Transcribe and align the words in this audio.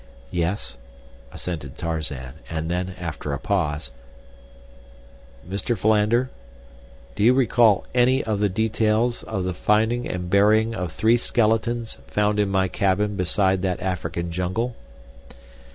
"Yes," 0.31 0.79
assented 1.31 1.77
Tarzan, 1.77 2.33
and 2.49 2.71
then, 2.71 2.95
after 2.99 3.33
a 3.33 3.39
pause, 3.39 3.91
"Mr. 5.47 5.77
Philander, 5.77 6.31
do 7.13 7.21
you 7.21 7.35
recall 7.35 7.85
any 7.93 8.23
of 8.23 8.39
the 8.39 8.49
details 8.49 9.21
of 9.21 9.43
the 9.43 9.53
finding 9.53 10.07
and 10.07 10.27
burying 10.27 10.73
of 10.73 10.91
three 10.91 11.17
skeletons 11.17 11.99
found 12.07 12.39
in 12.39 12.49
my 12.49 12.67
cabin 12.67 13.15
beside 13.15 13.61
that 13.61 13.79
African 13.79 14.31
jungle?" 14.31 14.75